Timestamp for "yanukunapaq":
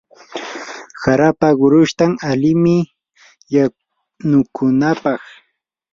3.53-5.21